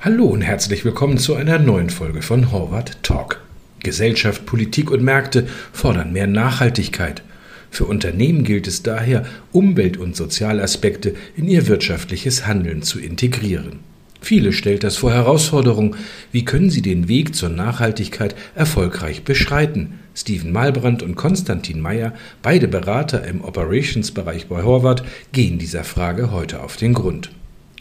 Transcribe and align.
Hallo 0.00 0.24
und 0.26 0.42
herzlich 0.42 0.84
willkommen 0.84 1.18
zu 1.18 1.36
einer 1.36 1.60
neuen 1.60 1.90
Folge 1.90 2.22
von 2.22 2.50
Horvath 2.50 3.00
Talk. 3.04 3.40
Gesellschaft, 3.78 4.44
Politik 4.44 4.90
und 4.90 5.04
Märkte 5.04 5.46
fordern 5.72 6.12
mehr 6.12 6.26
Nachhaltigkeit. 6.26 7.22
Für 7.70 7.84
Unternehmen 7.84 8.42
gilt 8.42 8.66
es 8.66 8.82
daher, 8.82 9.24
Umwelt- 9.52 9.98
und 9.98 10.16
Sozialaspekte 10.16 11.14
in 11.36 11.46
ihr 11.46 11.68
wirtschaftliches 11.68 12.48
Handeln 12.48 12.82
zu 12.82 12.98
integrieren. 12.98 13.78
Viele 14.20 14.52
stellt 14.52 14.84
das 14.84 14.96
vor 14.96 15.12
Herausforderungen. 15.12 15.96
Wie 16.30 16.44
können 16.44 16.70
sie 16.70 16.82
den 16.82 17.08
Weg 17.08 17.34
zur 17.34 17.48
Nachhaltigkeit 17.48 18.34
erfolgreich 18.54 19.22
beschreiten? 19.22 20.00
Steven 20.14 20.52
Malbrand 20.52 21.02
und 21.02 21.14
Konstantin 21.14 21.80
Meyer, 21.80 22.14
beide 22.42 22.68
Berater 22.68 23.24
im 23.24 23.42
Operations-Bereich 23.42 24.48
bei 24.48 24.62
Horvath, 24.62 25.04
gehen 25.32 25.58
dieser 25.58 25.84
Frage 25.84 26.30
heute 26.30 26.62
auf 26.62 26.76
den 26.76 26.94
Grund. 26.94 27.30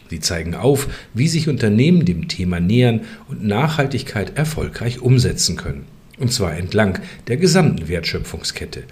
Sie 0.10 0.20
zeigen 0.20 0.56
auf, 0.56 0.88
wie 1.14 1.28
sich 1.28 1.50
Unternehmen 1.50 2.06
dem 2.06 2.28
Thema 2.28 2.60
nähern 2.60 3.02
und 3.28 3.46
Nachhaltigkeit 3.46 4.38
erfolgreich 4.38 5.02
umsetzen 5.02 5.56
können. 5.56 5.86
Und 6.18 6.34
zwar 6.34 6.58
entlang 6.58 7.00
der 7.28 7.38
gesamten 7.38 7.88
Wertschöpfungskette. 7.88 8.84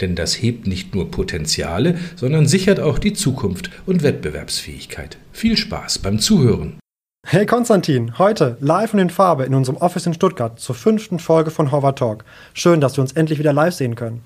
Denn 0.00 0.14
das 0.14 0.40
hebt 0.40 0.66
nicht 0.66 0.94
nur 0.94 1.10
Potenziale, 1.10 1.98
sondern 2.14 2.46
sichert 2.46 2.78
auch 2.78 2.98
die 2.98 3.12
Zukunft 3.12 3.70
und 3.86 4.02
Wettbewerbsfähigkeit. 4.02 5.16
Viel 5.32 5.56
Spaß 5.56 5.98
beim 5.98 6.20
Zuhören. 6.20 6.78
Hey 7.28 7.44
Konstantin, 7.44 8.18
heute 8.18 8.56
live 8.60 8.94
und 8.94 9.00
in 9.00 9.10
Farbe 9.10 9.44
in 9.44 9.54
unserem 9.54 9.78
Office 9.78 10.06
in 10.06 10.14
Stuttgart 10.14 10.58
zur 10.60 10.74
fünften 10.74 11.18
Folge 11.18 11.50
von 11.50 11.72
Hover 11.72 11.94
Talk. 11.94 12.24
Schön, 12.54 12.80
dass 12.80 12.96
wir 12.96 13.02
uns 13.02 13.12
endlich 13.12 13.38
wieder 13.38 13.52
live 13.52 13.74
sehen 13.74 13.96
können. 13.96 14.22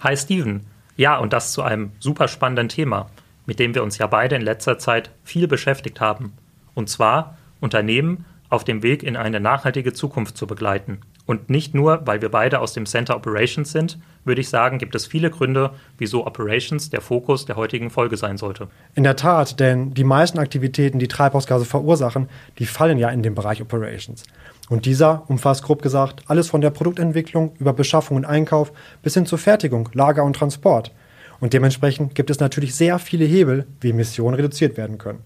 Hi 0.00 0.16
Steven. 0.16 0.60
Ja, 0.96 1.18
und 1.18 1.32
das 1.32 1.52
zu 1.52 1.62
einem 1.62 1.90
super 1.98 2.28
spannenden 2.28 2.68
Thema 2.68 3.08
mit 3.46 3.58
dem 3.58 3.74
wir 3.74 3.82
uns 3.82 3.98
ja 3.98 4.06
beide 4.06 4.36
in 4.36 4.42
letzter 4.42 4.78
Zeit 4.78 5.10
viel 5.22 5.46
beschäftigt 5.48 6.00
haben. 6.00 6.32
Und 6.74 6.88
zwar 6.88 7.36
Unternehmen 7.60 8.24
auf 8.48 8.64
dem 8.64 8.82
Weg 8.82 9.02
in 9.02 9.16
eine 9.16 9.40
nachhaltige 9.40 9.92
Zukunft 9.92 10.36
zu 10.36 10.46
begleiten. 10.46 11.00
Und 11.26 11.48
nicht 11.48 11.74
nur, 11.74 12.02
weil 12.06 12.20
wir 12.20 12.30
beide 12.30 12.60
aus 12.60 12.74
dem 12.74 12.84
Center 12.84 13.16
Operations 13.16 13.72
sind, 13.72 13.98
würde 14.24 14.40
ich 14.40 14.48
sagen, 14.48 14.78
gibt 14.78 14.94
es 14.94 15.06
viele 15.06 15.30
Gründe, 15.30 15.70
wieso 15.96 16.26
Operations 16.26 16.90
der 16.90 17.00
Fokus 17.00 17.46
der 17.46 17.56
heutigen 17.56 17.90
Folge 17.90 18.16
sein 18.16 18.36
sollte. 18.36 18.68
In 18.94 19.04
der 19.04 19.16
Tat, 19.16 19.58
denn 19.58 19.94
die 19.94 20.04
meisten 20.04 20.38
Aktivitäten, 20.38 20.98
die 20.98 21.08
Treibhausgase 21.08 21.64
verursachen, 21.64 22.28
die 22.58 22.66
fallen 22.66 22.98
ja 22.98 23.08
in 23.08 23.22
den 23.22 23.34
Bereich 23.34 23.62
Operations. 23.62 24.24
Und 24.68 24.86
dieser 24.86 25.24
umfasst 25.28 25.62
grob 25.62 25.82
gesagt 25.82 26.22
alles 26.26 26.48
von 26.48 26.60
der 26.60 26.70
Produktentwicklung 26.70 27.54
über 27.58 27.72
Beschaffung 27.72 28.16
und 28.16 28.24
Einkauf 28.24 28.72
bis 29.02 29.14
hin 29.14 29.26
zur 29.26 29.38
Fertigung, 29.38 29.88
Lager 29.92 30.24
und 30.24 30.36
Transport. 30.36 30.92
Und 31.40 31.52
dementsprechend 31.52 32.14
gibt 32.14 32.30
es 32.30 32.40
natürlich 32.40 32.74
sehr 32.74 32.98
viele 32.98 33.24
Hebel, 33.24 33.66
wie 33.80 33.90
Emissionen 33.90 34.36
reduziert 34.36 34.76
werden 34.76 34.98
können. 34.98 35.20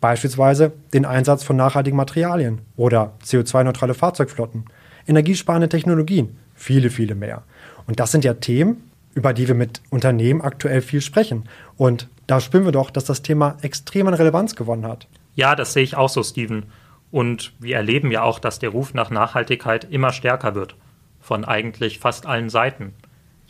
Beispielsweise 0.00 0.72
den 0.94 1.04
Einsatz 1.04 1.44
von 1.44 1.56
nachhaltigen 1.56 1.96
Materialien 1.96 2.62
oder 2.76 3.12
CO2-neutrale 3.24 3.94
Fahrzeugflotten, 3.94 4.64
energiesparende 5.10 5.68
Technologien, 5.68 6.38
viele, 6.54 6.88
viele 6.88 7.14
mehr. 7.14 7.42
Und 7.86 8.00
das 8.00 8.12
sind 8.12 8.24
ja 8.24 8.34
Themen, 8.34 8.90
über 9.14 9.34
die 9.34 9.48
wir 9.48 9.54
mit 9.54 9.82
Unternehmen 9.90 10.40
aktuell 10.40 10.80
viel 10.80 11.00
sprechen. 11.00 11.48
Und 11.76 12.08
da 12.26 12.40
spüren 12.40 12.64
wir 12.64 12.72
doch, 12.72 12.90
dass 12.90 13.04
das 13.04 13.22
Thema 13.22 13.56
extrem 13.60 14.06
an 14.06 14.14
Relevanz 14.14 14.54
gewonnen 14.54 14.86
hat. 14.86 15.08
Ja, 15.34 15.56
das 15.56 15.72
sehe 15.72 15.82
ich 15.82 15.96
auch 15.96 16.08
so, 16.08 16.22
Steven. 16.22 16.64
Und 17.10 17.52
wir 17.58 17.76
erleben 17.76 18.10
ja 18.12 18.22
auch, 18.22 18.38
dass 18.38 18.60
der 18.60 18.70
Ruf 18.70 18.94
nach 18.94 19.10
Nachhaltigkeit 19.10 19.84
immer 19.90 20.12
stärker 20.12 20.54
wird. 20.54 20.76
Von 21.20 21.44
eigentlich 21.44 21.98
fast 21.98 22.24
allen 22.26 22.48
Seiten 22.48 22.94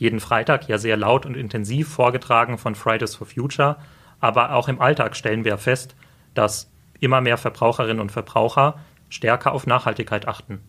jeden 0.01 0.19
Freitag 0.19 0.67
ja 0.67 0.79
sehr 0.79 0.97
laut 0.97 1.27
und 1.27 1.37
intensiv 1.37 1.89
vorgetragen 1.89 2.57
von 2.57 2.75
Fridays 2.75 3.15
for 3.15 3.27
Future. 3.27 3.77
Aber 4.19 4.55
auch 4.55 4.69
im 4.69 4.81
Alltag 4.81 5.15
stellen 5.15 5.45
wir 5.45 5.59
fest, 5.59 5.95
dass 6.33 6.71
immer 7.01 7.21
mehr 7.21 7.37
Verbraucherinnen 7.37 8.01
und 8.01 8.11
Verbraucher 8.11 8.79
stärker 9.11 9.53
auf 9.53 9.67
Nachhaltigkeit 9.67 10.27
achten. 10.27 10.61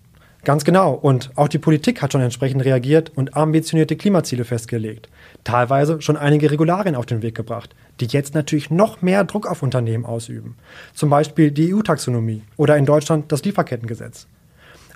Ganz 0.44 0.66
genau. 0.66 0.94
Und 0.94 1.30
auch 1.36 1.48
die 1.48 1.60
Politik 1.60 2.02
hat 2.02 2.14
schon 2.14 2.22
entsprechend 2.22 2.66
reagiert 2.66 3.12
und 3.16 3.38
ambitionierte 3.38 3.96
Klimaziele 3.96 4.44
festgelegt. 4.44 5.08
Teilweise 5.44 6.02
schon 6.02 6.18
einige 6.18 6.50
Regularien 6.50 6.96
auf 6.96 7.06
den 7.06 7.22
Weg 7.22 7.36
gebracht, 7.36 7.76
die 8.00 8.08
jetzt 8.08 8.34
natürlich 8.34 8.72
noch 8.72 9.04
mehr 9.04 9.24
Druck 9.24 9.46
auf 9.46 9.62
Unternehmen 9.62 10.06
ausüben. 10.06 10.56
Zum 10.96 11.12
Beispiel 11.12 11.52
die 11.52 11.74
EU-Taxonomie 11.74 12.42
oder 12.58 12.76
in 12.78 12.88
Deutschland 12.88 13.32
das 13.32 13.44
Lieferkettengesetz. 13.44 14.26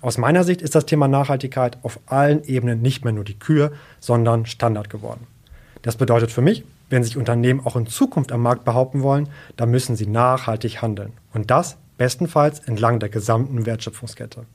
Aus 0.01 0.17
meiner 0.17 0.43
Sicht 0.43 0.61
ist 0.61 0.75
das 0.75 0.85
Thema 0.85 1.07
Nachhaltigkeit 1.07 1.77
auf 1.83 1.99
allen 2.07 2.43
Ebenen 2.43 2.81
nicht 2.81 3.03
mehr 3.03 3.13
nur 3.13 3.23
die 3.23 3.39
Kür, 3.39 3.71
sondern 3.99 4.45
Standard 4.47 4.89
geworden. 4.89 5.27
Das 5.83 5.95
bedeutet 5.95 6.31
für 6.31 6.41
mich, 6.41 6.63
wenn 6.89 7.03
sich 7.03 7.17
Unternehmen 7.17 7.61
auch 7.63 7.75
in 7.75 7.87
Zukunft 7.87 8.31
am 8.31 8.41
Markt 8.41 8.65
behaupten 8.65 9.03
wollen, 9.03 9.29
dann 9.57 9.71
müssen 9.71 9.95
sie 9.95 10.07
nachhaltig 10.07 10.81
handeln. 10.81 11.13
Und 11.33 11.51
das 11.51 11.77
bestenfalls 11.97 12.59
entlang 12.59 12.99
der 12.99 13.09
gesamten 13.09 13.65
Wertschöpfungskette. 13.65 14.45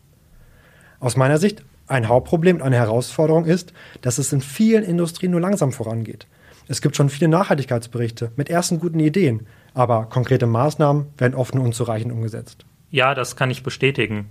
Aus 1.00 1.16
meiner 1.16 1.38
Sicht 1.38 1.65
ein 1.88 2.09
Hauptproblem 2.09 2.56
und 2.56 2.62
eine 2.62 2.77
Herausforderung 2.77 3.47
ist, 3.47 3.72
dass 4.03 4.19
es 4.19 4.33
in 4.33 4.43
vielen 4.43 4.84
Industrien 4.84 5.33
nur 5.33 5.41
langsam 5.41 5.72
vorangeht. 5.72 6.27
Es 6.69 6.81
gibt 6.83 6.94
schon 6.94 7.09
viele 7.09 7.28
Nachhaltigkeitsberichte 7.28 8.31
mit 8.37 8.49
ersten 8.49 8.78
guten 8.78 9.00
Ideen, 9.00 9.47
aber 9.75 10.05
konkrete 10.05 10.47
Maßnahmen 10.47 11.06
werden 11.19 11.34
oft 11.34 11.55
nur 11.55 11.65
unzureichend 11.65 12.12
umgesetzt. 12.12 12.65
Ja, 12.91 13.15
das 13.15 13.34
kann 13.34 13.50
ich 13.50 13.62
bestätigen. 13.62 14.31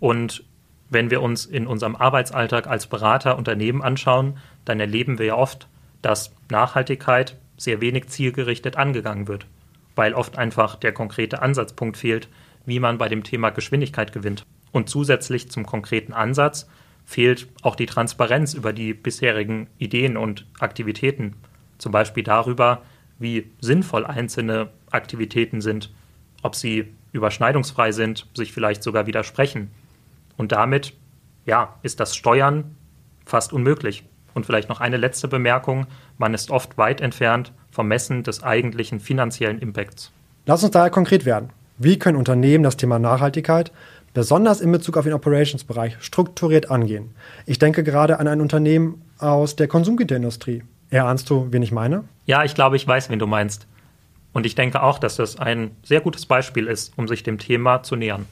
Und 0.00 0.44
wenn 0.90 1.10
wir 1.10 1.22
uns 1.22 1.46
in 1.46 1.66
unserem 1.66 1.96
Arbeitsalltag 1.96 2.66
als 2.66 2.88
Berater 2.88 3.38
Unternehmen 3.38 3.80
anschauen, 3.80 4.38
dann 4.64 4.80
erleben 4.80 5.18
wir 5.18 5.26
ja 5.26 5.36
oft, 5.36 5.68
dass 6.02 6.34
Nachhaltigkeit 6.50 7.36
sehr 7.56 7.80
wenig 7.80 8.08
zielgerichtet 8.08 8.76
angegangen 8.76 9.28
wird, 9.28 9.46
weil 9.94 10.14
oft 10.14 10.36
einfach 10.36 10.76
der 10.76 10.92
konkrete 10.92 11.42
Ansatzpunkt 11.42 11.96
fehlt, 11.96 12.28
wie 12.66 12.80
man 12.80 12.98
bei 12.98 13.08
dem 13.08 13.22
Thema 13.24 13.50
Geschwindigkeit 13.50 14.12
gewinnt. 14.12 14.44
Und 14.72 14.88
zusätzlich 14.88 15.50
zum 15.50 15.66
konkreten 15.66 16.12
Ansatz 16.12 16.68
fehlt 17.04 17.48
auch 17.62 17.74
die 17.74 17.86
Transparenz 17.86 18.54
über 18.54 18.72
die 18.72 18.92
bisherigen 18.92 19.68
Ideen 19.78 20.16
und 20.16 20.46
Aktivitäten, 20.58 21.34
zum 21.78 21.92
Beispiel 21.92 22.22
darüber, 22.22 22.82
wie 23.18 23.50
sinnvoll 23.60 24.04
einzelne 24.04 24.68
Aktivitäten 24.90 25.60
sind, 25.60 25.90
ob 26.42 26.54
sie 26.54 26.92
überschneidungsfrei 27.12 27.92
sind, 27.92 28.26
sich 28.34 28.52
vielleicht 28.52 28.82
sogar 28.82 29.06
widersprechen 29.06 29.70
und 30.36 30.52
damit, 30.52 30.94
ja, 31.46 31.74
ist 31.82 32.00
das 32.00 32.16
Steuern 32.16 32.76
fast 33.26 33.52
unmöglich. 33.52 34.04
Und 34.34 34.46
vielleicht 34.46 34.68
noch 34.68 34.80
eine 34.80 34.98
letzte 34.98 35.26
Bemerkung. 35.26 35.86
Man 36.16 36.32
ist 36.32 36.50
oft 36.50 36.78
weit 36.78 37.00
entfernt 37.00 37.52
vom 37.70 37.88
Messen 37.88 38.22
des 38.22 38.42
eigentlichen 38.42 39.00
finanziellen 39.00 39.58
Impacts. 39.58 40.12
Lass 40.46 40.62
uns 40.62 40.72
daher 40.72 40.90
konkret 40.90 41.24
werden. 41.24 41.50
Wie 41.76 41.98
können 41.98 42.16
Unternehmen 42.16 42.64
das 42.64 42.76
Thema 42.76 42.98
Nachhaltigkeit, 42.98 43.72
besonders 44.18 44.60
in 44.60 44.72
Bezug 44.72 44.96
auf 44.96 45.04
den 45.04 45.12
Operations-Bereich, 45.12 45.96
strukturiert 46.00 46.72
angehen? 46.72 47.10
Ich 47.46 47.60
denke 47.60 47.84
gerade 47.84 48.18
an 48.18 48.26
ein 48.26 48.40
Unternehmen 48.40 49.00
aus 49.18 49.54
der 49.54 49.68
Konsumgüterindustrie. 49.68 50.64
Erahnst 50.90 51.30
du, 51.30 51.46
wen 51.52 51.62
ich 51.62 51.70
meine? 51.70 52.02
Ja, 52.26 52.42
ich 52.42 52.56
glaube, 52.56 52.74
ich 52.74 52.84
weiß, 52.84 53.10
wen 53.10 53.20
du 53.20 53.28
meinst. 53.28 53.68
Und 54.32 54.44
ich 54.44 54.56
denke 54.56 54.82
auch, 54.82 54.98
dass 54.98 55.14
das 55.14 55.38
ein 55.38 55.70
sehr 55.84 56.00
gutes 56.00 56.26
Beispiel 56.26 56.66
ist, 56.66 56.94
um 56.96 57.06
sich 57.06 57.22
dem 57.22 57.38
Thema 57.38 57.84
zu 57.84 57.94
nähern. 57.94 58.26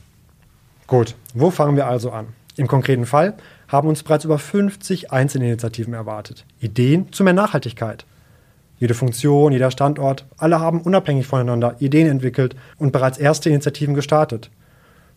Gut, 0.88 1.14
wo 1.34 1.52
fangen 1.52 1.76
wir 1.76 1.86
also 1.86 2.10
an? 2.10 2.26
Im 2.56 2.66
konkreten 2.66 3.06
Fall 3.06 3.34
haben 3.68 3.86
uns 3.86 4.02
bereits 4.02 4.24
über 4.24 4.40
50 4.40 5.12
Einzelinitiativen 5.12 5.94
erwartet. 5.94 6.44
Ideen 6.58 7.12
zu 7.12 7.22
mehr 7.22 7.32
Nachhaltigkeit. 7.32 8.06
Jede 8.80 8.94
Funktion, 8.94 9.52
jeder 9.52 9.70
Standort, 9.70 10.24
alle 10.36 10.58
haben 10.58 10.80
unabhängig 10.80 11.28
voneinander 11.28 11.76
Ideen 11.78 12.08
entwickelt 12.08 12.56
und 12.76 12.90
bereits 12.90 13.18
erste 13.18 13.50
Initiativen 13.50 13.94
gestartet. 13.94 14.50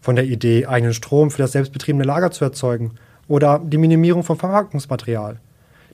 Von 0.01 0.15
der 0.15 0.25
Idee, 0.25 0.65
eigenen 0.65 0.93
Strom 0.93 1.31
für 1.31 1.41
das 1.41 1.51
selbstbetriebene 1.51 2.05
Lager 2.05 2.31
zu 2.31 2.45
erzeugen 2.45 2.95
oder 3.27 3.59
die 3.59 3.77
Minimierung 3.77 4.23
von 4.23 4.37
Verpackungsmaterial, 4.37 5.39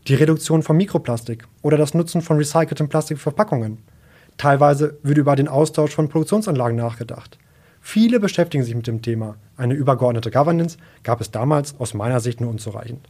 die 0.08 0.16
Reduktion 0.16 0.64
von 0.64 0.78
Mikroplastik 0.78 1.48
oder 1.62 1.78
das 1.78 1.94
Nutzen 1.94 2.22
von 2.22 2.38
recyceltem 2.38 2.90
Plastik 2.90 3.18
für 3.18 3.24
Verpackungen. 3.32 3.80
Teilweise 4.38 4.98
wird 5.02 5.18
über 5.18 5.36
den 5.36 5.48
Austausch 5.48 5.96
von 5.96 6.10
Produktionsanlagen 6.10 6.78
nachgedacht. 6.78 7.38
Viele 7.82 8.20
beschäftigen 8.20 8.64
sich 8.64 8.76
mit 8.76 8.88
dem 8.88 9.02
Thema. 9.02 9.36
Eine 9.58 9.76
übergeordnete 9.76 10.32
Governance 10.32 10.78
gab 11.04 11.22
es 11.22 11.32
damals 11.32 11.80
aus 11.80 11.94
meiner 11.94 12.20
Sicht 12.20 12.42
nur 12.42 12.50
unzureichend. 12.50 13.08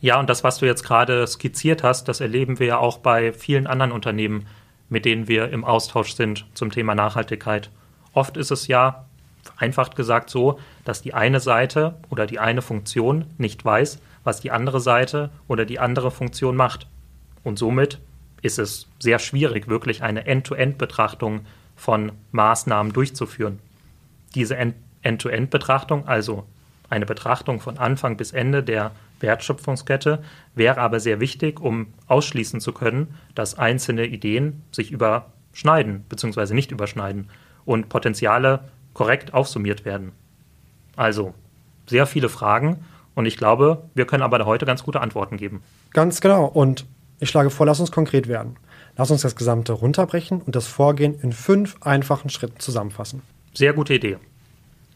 Ja, 0.00 0.20
und 0.20 0.30
das, 0.30 0.44
was 0.44 0.58
du 0.58 0.66
jetzt 0.66 0.84
gerade 0.84 1.26
skizziert 1.26 1.82
hast, 1.82 2.06
das 2.06 2.20
erleben 2.20 2.60
wir 2.60 2.68
ja 2.68 2.78
auch 2.78 2.98
bei 2.98 3.32
vielen 3.32 3.66
anderen 3.66 3.90
Unternehmen, 3.90 4.46
mit 4.88 5.04
denen 5.04 5.26
wir 5.26 5.50
im 5.50 5.64
Austausch 5.64 6.14
sind 6.14 6.46
zum 6.54 6.70
Thema 6.70 6.94
Nachhaltigkeit. 6.94 7.70
Oft 8.12 8.36
ist 8.36 8.52
es 8.52 8.68
ja, 8.68 9.07
vereinfacht 9.48 9.96
gesagt, 9.96 10.30
so, 10.30 10.58
dass 10.84 11.02
die 11.02 11.14
eine 11.14 11.40
Seite 11.40 11.96
oder 12.10 12.26
die 12.26 12.38
eine 12.38 12.62
Funktion 12.62 13.26
nicht 13.38 13.64
weiß, 13.64 14.00
was 14.24 14.40
die 14.40 14.50
andere 14.50 14.80
Seite 14.80 15.30
oder 15.46 15.64
die 15.64 15.78
andere 15.78 16.10
Funktion 16.10 16.56
macht. 16.56 16.86
Und 17.44 17.58
somit 17.58 18.00
ist 18.42 18.58
es 18.58 18.86
sehr 18.98 19.18
schwierig, 19.18 19.68
wirklich 19.68 20.02
eine 20.02 20.26
End-to-End-Betrachtung 20.26 21.40
von 21.76 22.12
Maßnahmen 22.32 22.92
durchzuführen 22.92 23.58
diese 24.34 24.56
End-to-End-Betrachtung, 25.02 26.06
also 26.06 26.46
eine 26.90 27.06
Betrachtung 27.06 27.60
von 27.60 27.78
Anfang 27.78 28.16
bis 28.16 28.32
Ende 28.32 28.62
der 28.62 28.92
Wertschöpfungskette, 29.20 30.22
wäre 30.54 30.80
aber 30.80 31.00
sehr 31.00 31.20
wichtig, 31.20 31.60
um 31.60 31.88
ausschließen 32.06 32.60
zu 32.60 32.72
können, 32.72 33.14
dass 33.34 33.58
einzelne 33.58 34.06
Ideen 34.06 34.62
sich 34.70 34.90
überschneiden 34.90 36.04
bzw. 36.08 36.54
nicht 36.54 36.70
überschneiden 36.70 37.28
und 37.64 37.88
Potenziale 37.88 38.60
korrekt 38.98 39.32
aufsummiert 39.32 39.84
werden. 39.84 40.10
Also 40.96 41.32
sehr 41.86 42.04
viele 42.04 42.28
Fragen 42.28 42.84
und 43.14 43.26
ich 43.26 43.36
glaube, 43.36 43.84
wir 43.94 44.08
können 44.08 44.24
aber 44.24 44.44
heute 44.44 44.66
ganz 44.66 44.82
gute 44.82 45.00
Antworten 45.00 45.36
geben. 45.36 45.62
Ganz 45.92 46.20
genau. 46.20 46.46
Und 46.46 46.84
ich 47.20 47.30
schlage 47.30 47.50
vor, 47.50 47.64
lass 47.64 47.78
uns 47.78 47.92
konkret 47.92 48.26
werden. 48.26 48.56
Lass 48.96 49.12
uns 49.12 49.22
das 49.22 49.36
Gesamte 49.36 49.72
runterbrechen 49.72 50.42
und 50.42 50.56
das 50.56 50.66
Vorgehen 50.66 51.14
in 51.20 51.32
fünf 51.32 51.76
einfachen 51.80 52.28
Schritten 52.28 52.58
zusammenfassen. 52.58 53.22
Sehr 53.54 53.72
gute 53.72 53.94
Idee. 53.94 54.18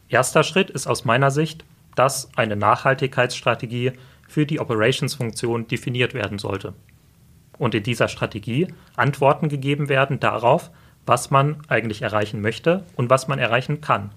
Erster 0.09 0.43
Schritt 0.43 0.69
ist 0.69 0.85
aus 0.85 1.05
meiner 1.05 1.31
Sicht, 1.31 1.63
dass 1.95 2.29
eine 2.35 2.57
Nachhaltigkeitsstrategie 2.57 3.93
für 4.27 4.45
die 4.45 4.59
Operations-Funktion 4.59 5.69
definiert 5.69 6.13
werden 6.13 6.39
sollte. 6.39 6.73
Und 7.57 7.73
in 7.73 7.83
dieser 7.83 8.09
Strategie 8.09 8.67
Antworten 8.97 9.47
gegeben 9.47 9.87
werden 9.87 10.19
darauf, 10.19 10.71
was 11.05 11.31
man 11.31 11.57
eigentlich 11.67 12.01
erreichen 12.01 12.41
möchte 12.41 12.83
und 12.95 13.09
was 13.09 13.27
man 13.27 13.39
erreichen 13.39 13.81
kann. 13.81 14.11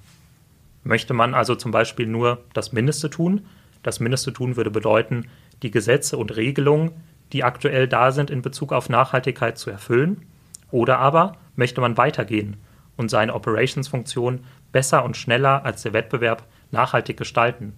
Möchte 0.85 1.15
man 1.15 1.35
also 1.35 1.55
zum 1.55 1.73
Beispiel 1.73 2.07
nur 2.07 2.45
das 2.53 2.73
Mindeste 2.73 3.11
tun? 3.11 3.47
Das 3.83 4.01
Mindeste 4.01 4.33
tun 4.33 4.57
würde 4.57 4.71
bedeuten, 4.71 5.27
die 5.63 5.71
Gesetze 5.71 6.17
und 6.17 6.37
Regelungen, 6.37 6.93
die 7.33 7.43
aktuell 7.43 7.89
da 7.89 8.13
sind 8.13 8.31
in 8.31 8.43
Bezug 8.43 8.73
auf 8.73 8.89
Nachhaltigkeit 8.89 9.59
zu 9.59 9.71
erfüllen. 9.71 10.27
Oder 10.71 10.99
aber 10.99 11.37
möchte 11.57 11.81
man 11.81 11.97
weitergehen 11.97 12.57
und 12.97 13.11
seine 13.11 13.35
Operations-Funktion 13.35 14.45
besser 14.73 15.05
und 15.05 15.17
schneller 15.17 15.65
als 15.65 15.83
der 15.83 15.93
Wettbewerb 15.93 16.45
nachhaltig 16.71 17.17
gestalten. 17.17 17.75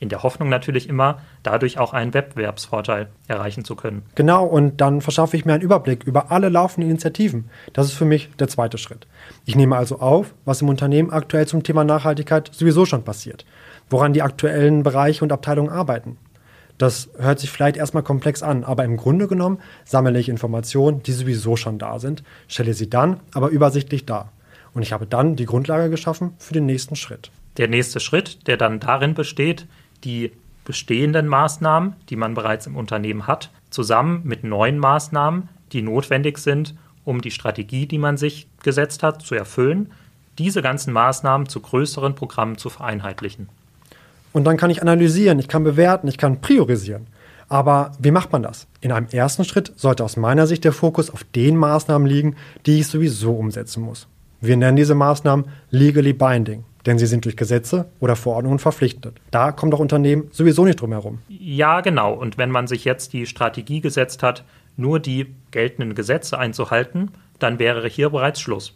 In 0.00 0.08
der 0.08 0.22
Hoffnung 0.22 0.48
natürlich 0.48 0.88
immer, 0.88 1.20
dadurch 1.42 1.78
auch 1.78 1.92
einen 1.92 2.14
Wettbewerbsvorteil 2.14 3.08
erreichen 3.26 3.64
zu 3.64 3.74
können. 3.74 4.02
Genau, 4.14 4.44
und 4.44 4.80
dann 4.80 5.00
verschaffe 5.00 5.36
ich 5.36 5.44
mir 5.44 5.54
einen 5.54 5.62
Überblick 5.62 6.04
über 6.04 6.30
alle 6.30 6.48
laufenden 6.48 6.90
Initiativen. 6.90 7.50
Das 7.72 7.86
ist 7.86 7.94
für 7.94 8.04
mich 8.04 8.30
der 8.38 8.48
zweite 8.48 8.78
Schritt. 8.78 9.08
Ich 9.44 9.56
nehme 9.56 9.76
also 9.76 9.98
auf, 9.98 10.34
was 10.44 10.62
im 10.62 10.68
Unternehmen 10.68 11.10
aktuell 11.10 11.46
zum 11.48 11.64
Thema 11.64 11.82
Nachhaltigkeit 11.82 12.50
sowieso 12.52 12.86
schon 12.86 13.02
passiert, 13.02 13.44
woran 13.90 14.12
die 14.12 14.22
aktuellen 14.22 14.84
Bereiche 14.84 15.24
und 15.24 15.32
Abteilungen 15.32 15.70
arbeiten. 15.70 16.16
Das 16.78 17.10
hört 17.18 17.40
sich 17.40 17.50
vielleicht 17.50 17.76
erstmal 17.76 18.04
komplex 18.04 18.44
an, 18.44 18.62
aber 18.62 18.84
im 18.84 18.96
Grunde 18.96 19.26
genommen 19.26 19.58
sammle 19.84 20.18
ich 20.18 20.28
Informationen, 20.28 21.02
die 21.02 21.12
sowieso 21.12 21.56
schon 21.56 21.78
da 21.78 21.98
sind, 21.98 22.22
stelle 22.46 22.72
sie 22.72 22.88
dann 22.88 23.18
aber 23.34 23.48
übersichtlich 23.48 24.06
dar. 24.06 24.30
Und 24.74 24.82
ich 24.82 24.92
habe 24.92 25.06
dann 25.06 25.34
die 25.34 25.46
Grundlage 25.46 25.90
geschaffen 25.90 26.34
für 26.38 26.54
den 26.54 26.66
nächsten 26.66 26.94
Schritt. 26.94 27.32
Der 27.56 27.66
nächste 27.66 27.98
Schritt, 27.98 28.46
der 28.46 28.56
dann 28.56 28.78
darin 28.78 29.14
besteht, 29.14 29.66
die 30.04 30.32
bestehenden 30.64 31.28
Maßnahmen, 31.28 31.94
die 32.10 32.16
man 32.16 32.34
bereits 32.34 32.66
im 32.66 32.76
Unternehmen 32.76 33.26
hat, 33.26 33.50
zusammen 33.70 34.20
mit 34.24 34.44
neuen 34.44 34.78
Maßnahmen, 34.78 35.48
die 35.72 35.82
notwendig 35.82 36.38
sind, 36.38 36.74
um 37.04 37.22
die 37.22 37.30
Strategie, 37.30 37.86
die 37.86 37.98
man 37.98 38.16
sich 38.16 38.46
gesetzt 38.62 39.02
hat, 39.02 39.22
zu 39.22 39.34
erfüllen, 39.34 39.90
diese 40.38 40.62
ganzen 40.62 40.92
Maßnahmen 40.92 41.48
zu 41.48 41.60
größeren 41.60 42.14
Programmen 42.14 42.58
zu 42.58 42.68
vereinheitlichen. 42.68 43.48
Und 44.32 44.44
dann 44.44 44.56
kann 44.56 44.70
ich 44.70 44.82
analysieren, 44.82 45.38
ich 45.38 45.48
kann 45.48 45.64
bewerten, 45.64 46.06
ich 46.06 46.18
kann 46.18 46.40
priorisieren. 46.40 47.06
Aber 47.48 47.92
wie 47.98 48.10
macht 48.10 48.30
man 48.30 48.42
das? 48.42 48.66
In 48.82 48.92
einem 48.92 49.08
ersten 49.10 49.44
Schritt 49.44 49.72
sollte 49.76 50.04
aus 50.04 50.18
meiner 50.18 50.46
Sicht 50.46 50.64
der 50.64 50.72
Fokus 50.72 51.10
auf 51.10 51.24
den 51.24 51.56
Maßnahmen 51.56 52.06
liegen, 52.06 52.36
die 52.66 52.80
ich 52.80 52.88
sowieso 52.88 53.32
umsetzen 53.32 53.82
muss. 53.82 54.06
Wir 54.40 54.56
nennen 54.56 54.76
diese 54.76 54.94
Maßnahmen 54.94 55.46
legally 55.70 56.12
binding 56.12 56.64
denn 56.88 56.98
sie 56.98 57.06
sind 57.06 57.26
durch 57.26 57.36
Gesetze 57.36 57.90
oder 58.00 58.16
Verordnungen 58.16 58.58
verpflichtet. 58.58 59.20
Da 59.30 59.52
kommt 59.52 59.74
doch 59.74 59.78
Unternehmen 59.78 60.28
sowieso 60.32 60.64
nicht 60.64 60.80
drum 60.80 60.92
herum. 60.92 61.18
Ja, 61.28 61.82
genau. 61.82 62.14
Und 62.14 62.38
wenn 62.38 62.50
man 62.50 62.66
sich 62.66 62.84
jetzt 62.86 63.12
die 63.12 63.26
Strategie 63.26 63.82
gesetzt 63.82 64.22
hat, 64.22 64.42
nur 64.76 64.98
die 64.98 65.34
geltenden 65.50 65.94
Gesetze 65.94 66.38
einzuhalten, 66.38 67.10
dann 67.38 67.58
wäre 67.58 67.86
hier 67.88 68.08
bereits 68.08 68.40
Schluss. 68.40 68.74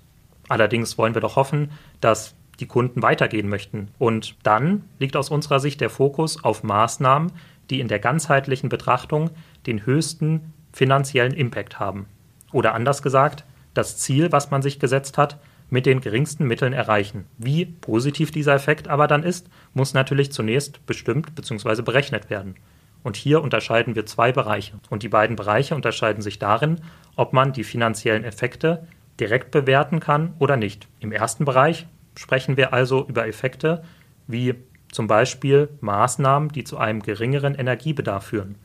Allerdings 0.48 0.98
wollen 0.98 1.14
wir 1.14 1.22
doch 1.22 1.36
hoffen, 1.36 1.70
dass 2.02 2.34
die 2.60 2.66
Kunden 2.66 3.02
weitergehen 3.02 3.48
möchten. 3.48 3.88
Und 3.98 4.36
dann 4.42 4.84
liegt 4.98 5.16
aus 5.16 5.30
unserer 5.30 5.58
Sicht 5.58 5.80
der 5.80 5.88
Fokus 5.88 6.44
auf 6.44 6.62
Maßnahmen, 6.62 7.32
die 7.70 7.80
in 7.80 7.88
der 7.88 7.98
ganzheitlichen 7.98 8.68
Betrachtung 8.68 9.30
den 9.66 9.86
höchsten 9.86 10.52
finanziellen 10.72 11.32
Impact 11.32 11.80
haben. 11.80 12.06
Oder 12.52 12.74
anders 12.74 13.02
gesagt, 13.02 13.44
das 13.72 13.96
Ziel, 13.96 14.32
was 14.32 14.50
man 14.50 14.60
sich 14.60 14.78
gesetzt 14.78 15.16
hat, 15.16 15.38
mit 15.72 15.86
den 15.86 16.02
geringsten 16.02 16.46
Mitteln 16.46 16.74
erreichen. 16.74 17.24
Wie 17.38 17.64
positiv 17.64 18.30
dieser 18.30 18.54
Effekt 18.54 18.88
aber 18.88 19.06
dann 19.06 19.22
ist, 19.22 19.48
muss 19.72 19.94
natürlich 19.94 20.30
zunächst 20.30 20.84
bestimmt 20.84 21.34
bzw. 21.34 21.80
berechnet 21.80 22.28
werden. 22.28 22.56
Und 23.02 23.16
hier 23.16 23.42
unterscheiden 23.42 23.94
wir 23.94 24.04
zwei 24.04 24.32
Bereiche. 24.32 24.74
Und 24.90 25.02
die 25.02 25.08
beiden 25.08 25.34
Bereiche 25.34 25.74
unterscheiden 25.74 26.22
sich 26.22 26.38
darin, 26.38 26.82
ob 27.16 27.32
man 27.32 27.54
die 27.54 27.64
finanziellen 27.64 28.22
Effekte 28.22 28.86
direkt 29.18 29.50
bewerten 29.50 29.98
kann 29.98 30.34
oder 30.38 30.58
nicht. 30.58 30.88
Im 31.00 31.10
ersten 31.10 31.46
Bereich 31.46 31.86
sprechen 32.16 32.58
wir 32.58 32.74
also 32.74 33.06
über 33.08 33.26
Effekte 33.26 33.82
wie 34.26 34.54
zum 34.90 35.06
Beispiel 35.06 35.70
Maßnahmen, 35.80 36.50
die 36.50 36.64
zu 36.64 36.76
einem 36.76 37.00
geringeren 37.00 37.54
Energiebedarf 37.54 38.26
führen. 38.26 38.56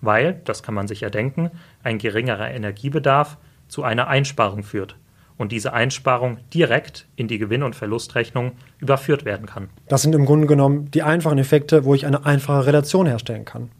Weil, 0.00 0.40
das 0.44 0.64
kann 0.64 0.74
man 0.74 0.88
sich 0.88 1.02
ja 1.02 1.10
denken, 1.10 1.52
ein 1.84 1.98
geringerer 1.98 2.50
Energiebedarf 2.50 3.38
zu 3.68 3.84
einer 3.84 4.08
Einsparung 4.08 4.64
führt 4.64 4.96
und 5.38 5.52
diese 5.52 5.72
Einsparung 5.72 6.38
direkt 6.52 7.06
in 7.16 7.28
die 7.28 7.38
Gewinn- 7.38 7.62
und 7.62 7.76
Verlustrechnung 7.76 8.52
überführt 8.78 9.24
werden 9.24 9.46
kann. 9.46 9.68
Das 9.88 10.02
sind 10.02 10.14
im 10.14 10.24
Grunde 10.24 10.46
genommen 10.46 10.90
die 10.90 11.02
einfachen 11.02 11.38
Effekte, 11.38 11.84
wo 11.84 11.94
ich 11.94 12.06
eine 12.06 12.24
einfache 12.24 12.66
Relation 12.66 13.06
herstellen 13.06 13.44
kann. 13.44 13.70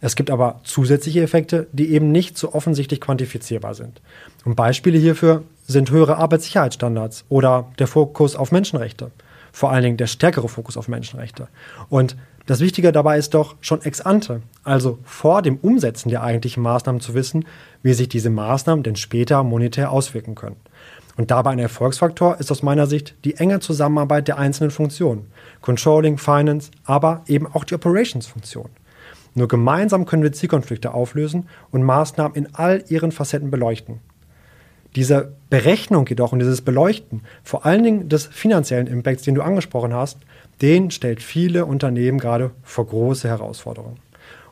Es 0.00 0.16
gibt 0.16 0.30
aber 0.30 0.60
zusätzliche 0.64 1.22
Effekte, 1.22 1.66
die 1.72 1.90
eben 1.90 2.10
nicht 2.10 2.38
so 2.38 2.54
offensichtlich 2.54 3.00
quantifizierbar 3.00 3.74
sind. 3.74 4.00
Und 4.44 4.56
Beispiele 4.56 4.98
hierfür 4.98 5.42
sind 5.66 5.90
höhere 5.90 6.16
Arbeitssicherheitsstandards 6.16 7.26
oder 7.28 7.70
der 7.78 7.86
Fokus 7.86 8.34
auf 8.34 8.50
Menschenrechte. 8.50 9.10
Vor 9.52 9.70
allen 9.70 9.82
Dingen 9.82 9.96
der 9.96 10.06
stärkere 10.06 10.48
Fokus 10.48 10.76
auf 10.76 10.88
Menschenrechte. 10.88 11.48
Und 11.88 12.16
das 12.46 12.60
Wichtige 12.60 12.92
dabei 12.92 13.18
ist 13.18 13.34
doch 13.34 13.56
schon 13.60 13.82
ex 13.82 14.00
ante, 14.00 14.42
also 14.64 14.98
vor 15.04 15.42
dem 15.42 15.58
Umsetzen 15.58 16.08
der 16.08 16.22
eigentlichen 16.22 16.62
Maßnahmen 16.62 17.00
zu 17.00 17.14
wissen, 17.14 17.44
wie 17.82 17.92
sich 17.92 18.08
diese 18.08 18.30
Maßnahmen 18.30 18.82
denn 18.82 18.96
später 18.96 19.42
monetär 19.44 19.92
auswirken 19.92 20.34
können. 20.34 20.56
Und 21.20 21.30
dabei 21.30 21.50
ein 21.50 21.58
Erfolgsfaktor 21.58 22.40
ist 22.40 22.50
aus 22.50 22.62
meiner 22.62 22.86
Sicht 22.86 23.14
die 23.26 23.36
enge 23.36 23.60
Zusammenarbeit 23.60 24.26
der 24.26 24.38
einzelnen 24.38 24.70
Funktionen. 24.70 25.26
Controlling, 25.60 26.16
Finance, 26.16 26.70
aber 26.84 27.24
eben 27.26 27.46
auch 27.46 27.64
die 27.64 27.74
Operations-Funktion. 27.74 28.70
Nur 29.34 29.46
gemeinsam 29.46 30.06
können 30.06 30.22
wir 30.22 30.32
Zielkonflikte 30.32 30.94
auflösen 30.94 31.46
und 31.72 31.82
Maßnahmen 31.82 32.34
in 32.34 32.54
all 32.54 32.84
ihren 32.88 33.12
Facetten 33.12 33.50
beleuchten. 33.50 33.98
Diese 34.96 35.34
Berechnung 35.50 36.06
jedoch 36.06 36.32
und 36.32 36.38
dieses 36.38 36.62
Beleuchten, 36.62 37.20
vor 37.44 37.66
allen 37.66 37.82
Dingen 37.82 38.08
des 38.08 38.24
finanziellen 38.24 38.86
Impacts, 38.86 39.24
den 39.24 39.34
du 39.34 39.42
angesprochen 39.42 39.92
hast, 39.92 40.20
den 40.62 40.90
stellt 40.90 41.22
viele 41.22 41.66
Unternehmen 41.66 42.18
gerade 42.18 42.52
vor 42.62 42.86
große 42.86 43.28
Herausforderungen. 43.28 43.98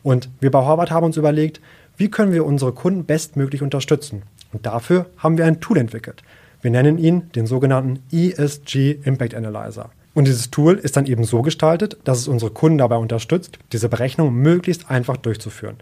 Und 0.02 0.28
wir 0.40 0.50
bei 0.50 0.66
Horvath 0.66 0.90
haben 0.90 1.07
uns 1.07 1.16
überlegt, 1.16 1.62
wie 1.97 2.11
können 2.11 2.33
wir 2.35 2.45
unsere 2.45 2.75
Kunden 2.75 3.07
bestmöglich 3.07 3.62
unterstützen. 3.62 4.25
Und 4.52 4.66
dafür 4.66 5.07
haben 5.16 5.38
wir 5.38 5.47
ein 5.47 5.61
Tool 5.61 5.78
entwickelt, 5.78 6.23
wir 6.61 6.71
nennen 6.71 6.99
ihn 6.99 7.31
den 7.33 7.47
sogenannten 7.47 8.03
ESG 8.11 8.99
Impact 9.05 9.35
Analyzer. 9.35 9.91
Und 10.15 10.27
dieses 10.27 10.50
Tool 10.50 10.75
ist 10.75 10.97
dann 10.97 11.07
eben 11.07 11.23
so 11.23 11.43
gestaltet, 11.43 11.97
dass 12.03 12.19
es 12.19 12.27
unsere 12.27 12.50
Kunden 12.50 12.79
dabei 12.79 12.97
unterstützt, 12.97 13.59
diese 13.73 13.88
Berechnung 13.88 14.35
möglichst 14.35 14.91
einfach 14.91 15.17
durchzuführen. 15.17 15.77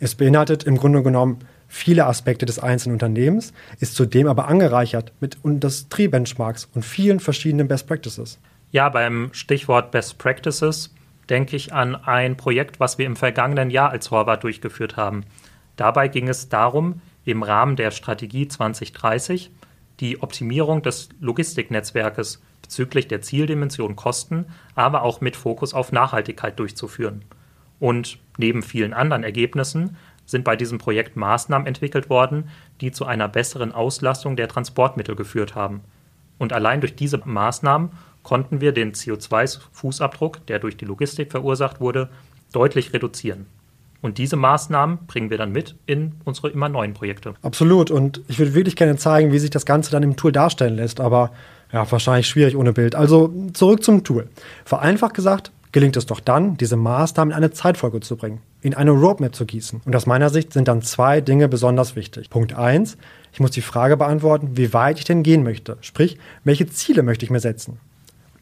Es 0.00 0.14
beinhaltet 0.14 0.64
im 0.64 0.78
Grunde 0.78 1.02
genommen 1.02 1.40
viele 1.68 2.06
Aspekte 2.06 2.46
des 2.46 2.58
einzelnen 2.58 2.94
Unternehmens, 2.94 3.52
ist 3.80 3.94
zudem 3.94 4.28
aber 4.28 4.48
angereichert 4.48 5.12
mit 5.20 5.36
Industriebenchmarks 5.44 6.68
und 6.74 6.84
vielen 6.84 7.20
verschiedenen 7.20 7.68
Best 7.68 7.86
Practices. 7.86 8.38
Ja, 8.70 8.88
beim 8.88 9.28
Stichwort 9.32 9.90
Best 9.90 10.16
Practices 10.16 10.94
denke 11.28 11.56
ich 11.56 11.74
an 11.74 11.94
ein 11.94 12.36
Projekt, 12.36 12.80
was 12.80 12.96
wir 12.96 13.04
im 13.04 13.16
vergangenen 13.16 13.70
Jahr 13.70 13.90
als 13.90 14.10
Horvath 14.10 14.44
durchgeführt 14.44 14.96
haben. 14.96 15.24
Dabei 15.76 16.08
ging 16.08 16.28
es 16.28 16.48
darum, 16.48 17.02
im 17.24 17.42
Rahmen 17.42 17.76
der 17.76 17.90
Strategie 17.90 18.48
2030 18.48 19.50
die 20.00 20.22
Optimierung 20.22 20.82
des 20.82 21.08
Logistiknetzwerkes 21.20 22.42
bezüglich 22.62 23.08
der 23.08 23.22
Zieldimension 23.22 23.96
Kosten, 23.96 24.46
aber 24.74 25.02
auch 25.02 25.20
mit 25.20 25.36
Fokus 25.36 25.74
auf 25.74 25.92
Nachhaltigkeit 25.92 26.58
durchzuführen. 26.58 27.22
Und 27.78 28.18
neben 28.38 28.62
vielen 28.62 28.92
anderen 28.94 29.24
Ergebnissen 29.24 29.96
sind 30.24 30.44
bei 30.44 30.56
diesem 30.56 30.78
Projekt 30.78 31.16
Maßnahmen 31.16 31.66
entwickelt 31.66 32.08
worden, 32.08 32.48
die 32.80 32.92
zu 32.92 33.04
einer 33.04 33.28
besseren 33.28 33.72
Auslastung 33.72 34.36
der 34.36 34.48
Transportmittel 34.48 35.16
geführt 35.16 35.54
haben. 35.54 35.80
Und 36.38 36.52
allein 36.52 36.80
durch 36.80 36.94
diese 36.94 37.18
Maßnahmen 37.18 37.90
konnten 38.22 38.60
wir 38.60 38.72
den 38.72 38.92
CO2-Fußabdruck, 38.92 40.46
der 40.46 40.58
durch 40.58 40.76
die 40.76 40.84
Logistik 40.84 41.30
verursacht 41.30 41.80
wurde, 41.80 42.08
deutlich 42.52 42.92
reduzieren. 42.92 43.46
Und 44.02 44.18
diese 44.18 44.36
Maßnahmen 44.36 45.06
bringen 45.06 45.30
wir 45.30 45.38
dann 45.38 45.52
mit 45.52 45.76
in 45.86 46.12
unsere 46.24 46.50
immer 46.50 46.68
neuen 46.68 46.92
Projekte. 46.92 47.34
Absolut. 47.40 47.90
Und 47.90 48.20
ich 48.28 48.38
würde 48.38 48.52
wirklich 48.54 48.76
gerne 48.76 48.96
zeigen, 48.96 49.32
wie 49.32 49.38
sich 49.38 49.50
das 49.50 49.64
Ganze 49.64 49.92
dann 49.92 50.02
im 50.02 50.16
Tool 50.16 50.32
darstellen 50.32 50.76
lässt. 50.76 51.00
Aber 51.00 51.30
ja, 51.72 51.90
wahrscheinlich 51.90 52.26
schwierig 52.26 52.56
ohne 52.56 52.72
Bild. 52.72 52.94
Also 52.94 53.32
zurück 53.54 53.82
zum 53.82 54.04
Tool. 54.04 54.28
Vereinfacht 54.64 55.14
gesagt, 55.14 55.52
gelingt 55.70 55.96
es 55.96 56.04
doch 56.04 56.20
dann, 56.20 56.58
diese 56.58 56.76
Maßnahmen 56.76 57.32
in 57.32 57.36
eine 57.36 57.52
Zeitfolge 57.52 58.00
zu 58.00 58.16
bringen. 58.16 58.40
in 58.60 58.74
eine 58.74 58.92
Roadmap 58.92 59.34
zu 59.34 59.44
gießen. 59.44 59.80
Und 59.84 59.96
aus 59.96 60.06
meiner 60.06 60.30
Sicht 60.30 60.52
sind 60.52 60.68
dann 60.68 60.82
zwei 60.82 61.20
Dinge 61.20 61.48
besonders 61.48 61.96
wichtig. 61.96 62.30
Punkt 62.30 62.54
eins: 62.54 62.96
Ich 63.32 63.40
muss 63.40 63.50
die 63.50 63.60
Frage 63.62 63.96
beantworten, 63.96 64.56
wie 64.56 64.72
weit 64.72 64.98
ich 64.98 65.04
denn 65.04 65.22
gehen 65.22 65.42
möchte. 65.42 65.76
Sprich, 65.80 66.18
welche 66.44 66.66
Ziele 66.66 67.02
möchte 67.02 67.24
ich 67.24 67.30
mir 67.30 67.40
setzen? 67.40 67.78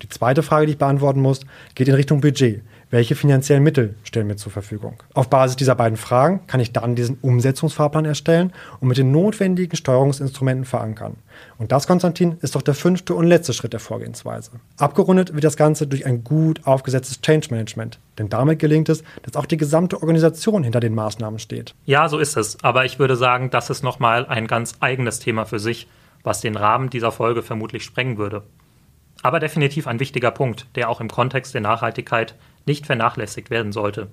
Die 0.03 0.09
zweite 0.09 0.43
Frage, 0.43 0.67
die 0.67 0.73
ich 0.73 0.79
beantworten 0.79 1.21
muss, 1.21 1.41
geht 1.75 1.89
in 1.89 1.95
Richtung 1.95 2.21
Budget. 2.21 2.63
Welche 2.93 3.15
finanziellen 3.15 3.63
Mittel 3.63 3.95
stellen 4.03 4.27
mir 4.27 4.35
zur 4.35 4.51
Verfügung? 4.51 5.01
Auf 5.15 5.31
Basis 5.31 5.55
dieser 5.55 5.77
beiden 5.77 5.97
Fragen 5.97 6.45
kann 6.49 6.59
ich 6.59 6.73
dann 6.73 6.97
diesen 6.97 7.19
Umsetzungsfahrplan 7.23 8.05
erstellen 8.05 8.53
und 8.81 8.89
mit 8.89 8.99
den 8.99 9.13
notwendigen 9.13 9.77
Steuerungsinstrumenten 9.77 10.65
verankern. 10.65 11.15
Und 11.57 11.71
das, 11.71 11.87
Konstantin, 11.87 12.39
ist 12.43 12.57
doch 12.57 12.63
der 12.63 12.75
fünfte 12.75 13.15
und 13.15 13.29
letzte 13.29 13.53
Schritt 13.53 13.75
der 13.75 13.79
Vorgehensweise. 13.79 14.51
Abgerundet 14.77 15.33
wird 15.33 15.45
das 15.45 15.57
Ganze 15.57 15.87
durch 15.87 16.05
ein 16.05 16.25
gut 16.25 16.67
aufgesetztes 16.67 17.21
Change 17.21 17.47
Management. 17.53 18.01
Denn 18.19 18.29
damit 18.29 18.59
gelingt 18.59 18.89
es, 18.89 19.05
dass 19.23 19.37
auch 19.37 19.47
die 19.47 19.57
gesamte 19.57 20.03
Organisation 20.03 20.65
hinter 20.65 20.81
den 20.81 20.97
Maßnahmen 20.97 21.39
steht. 21.39 21.77
Ja, 21.87 22.09
so 22.09 22.19
ist 22.19 22.37
es. 22.37 22.59
Aber 22.65 22.85
ich 22.85 22.99
würde 22.99 23.15
sagen, 23.15 23.51
das 23.51 23.71
ist 23.71 23.85
nochmal 23.85 24.27
ein 24.27 24.49
ganz 24.49 24.75
eigenes 24.81 25.21
Thema 25.21 25.45
für 25.45 25.61
sich, 25.61 25.87
was 26.25 26.41
den 26.41 26.57
Rahmen 26.57 26.91
dieser 26.91 27.13
Folge 27.13 27.43
vermutlich 27.43 27.85
sprengen 27.85 28.19
würde. 28.19 28.43
Aber 29.23 29.39
definitiv 29.39 29.87
ein 29.87 30.01
wichtiger 30.01 30.33
Punkt, 30.33 30.67
der 30.75 30.89
auch 30.89 31.01
im 31.01 31.09
Kontext 31.09 31.55
der 31.55 31.61
Nachhaltigkeit 31.61 32.35
nicht 32.67 32.87
vernachlässigt 32.87 33.51
werden 33.51 33.73
sollte. 33.73 34.09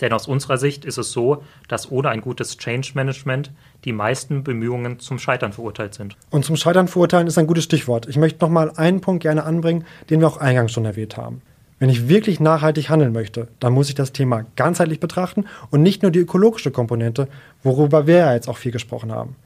Denn 0.00 0.12
aus 0.12 0.26
unserer 0.26 0.58
Sicht 0.58 0.84
ist 0.84 0.98
es 0.98 1.12
so, 1.12 1.42
dass 1.68 1.90
ohne 1.90 2.08
ein 2.08 2.20
gutes 2.20 2.56
Change 2.58 2.92
Management 2.94 3.52
die 3.84 3.92
meisten 3.92 4.42
Bemühungen 4.42 4.98
zum 4.98 5.18
Scheitern 5.18 5.52
verurteilt 5.52 5.94
sind. 5.94 6.16
Und 6.30 6.44
zum 6.44 6.56
Scheitern 6.56 6.88
verurteilen 6.88 7.26
ist 7.28 7.38
ein 7.38 7.46
gutes 7.46 7.64
Stichwort. 7.64 8.08
Ich 8.08 8.16
möchte 8.16 8.44
noch 8.44 8.50
mal 8.50 8.72
einen 8.76 9.00
Punkt 9.00 9.22
gerne 9.22 9.44
anbringen, 9.44 9.84
den 10.10 10.20
wir 10.20 10.26
auch 10.26 10.38
eingangs 10.38 10.72
schon 10.72 10.84
erwähnt 10.84 11.16
haben. 11.16 11.42
Wenn 11.78 11.90
ich 11.90 12.08
wirklich 12.08 12.40
nachhaltig 12.40 12.88
handeln 12.88 13.12
möchte, 13.12 13.48
dann 13.60 13.72
muss 13.72 13.88
ich 13.88 13.94
das 13.94 14.12
Thema 14.12 14.46
ganzheitlich 14.56 15.00
betrachten 15.00 15.44
und 15.70 15.82
nicht 15.82 16.02
nur 16.02 16.10
die 16.10 16.20
ökologische 16.20 16.70
Komponente, 16.70 17.28
worüber 17.62 18.06
wir 18.06 18.16
ja 18.16 18.32
jetzt 18.32 18.48
auch 18.48 18.56
viel 18.56 18.72
gesprochen 18.72 19.12
haben. 19.12 19.36